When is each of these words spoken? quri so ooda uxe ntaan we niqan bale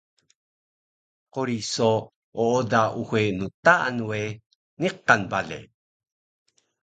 quri 1.33 1.57
so 1.73 1.91
ooda 2.45 2.81
uxe 3.01 3.21
ntaan 3.39 3.95
we 4.09 4.19
niqan 4.79 5.21
bale 5.31 5.59